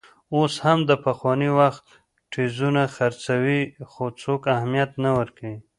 [0.35, 1.85] اوس هم د پخواني وخت
[2.31, 5.57] ټیزونه خرڅوي، خو څوک اهمیت نه ورکوي.